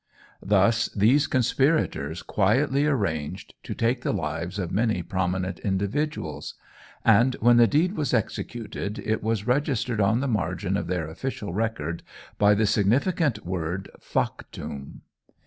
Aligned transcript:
Thus 0.41 0.89
these 0.95 1.27
conspirators 1.27 2.23
quietly 2.23 2.87
arranged 2.87 3.53
to 3.61 3.75
take 3.75 4.01
the 4.01 4.11
lives 4.11 4.57
of 4.57 4.71
many 4.71 5.03
prominent 5.03 5.59
individuals; 5.59 6.55
and 7.05 7.35
when 7.35 7.57
the 7.57 7.67
deed 7.67 7.93
was 7.95 8.11
executed, 8.11 8.97
it 8.97 9.21
was 9.21 9.45
registered 9.45 10.01
on 10.01 10.19
the 10.19 10.27
margin 10.27 10.75
of 10.75 10.87
their 10.87 11.07
official 11.07 11.53
record 11.53 12.01
by 12.39 12.55
the 12.55 12.65
significant 12.65 13.45
word 13.45 13.91
"Factum." 13.99 15.01